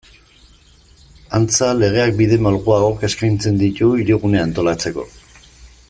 Antza, 1.39 1.67
legeak 1.81 2.15
bide 2.21 2.39
malguagoak 2.47 3.05
eskaintzen 3.09 3.61
ditu 3.61 3.91
Hirigunea 4.01 4.47
antolatzeko. 4.49 5.07